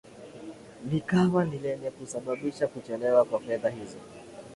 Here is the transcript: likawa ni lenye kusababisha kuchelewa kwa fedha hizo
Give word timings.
likawa 0.89 1.45
ni 1.45 1.59
lenye 1.59 1.91
kusababisha 1.91 2.67
kuchelewa 2.67 3.25
kwa 3.25 3.39
fedha 3.39 3.69
hizo 3.69 3.97